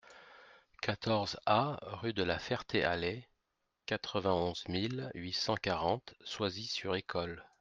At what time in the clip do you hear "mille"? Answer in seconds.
4.67-5.11